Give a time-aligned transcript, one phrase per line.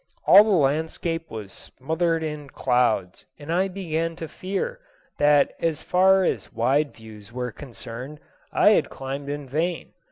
[0.25, 4.79] All the landscape was smothered in clouds and I began to fear
[5.19, 8.19] that as far as wide views were concerned
[8.51, 9.93] I had climbed in vain.